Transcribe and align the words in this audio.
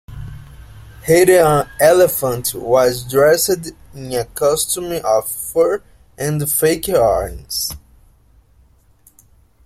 Rather, 1.07 1.39
an 1.43 1.69
elephant 1.79 2.55
was 2.55 3.03
dressed 3.07 3.71
in 3.93 4.11
a 4.13 4.25
costume 4.25 4.99
of 5.05 5.29
fur 5.29 5.83
and 6.17 6.51
fake 6.51 6.87
horns. 6.87 7.71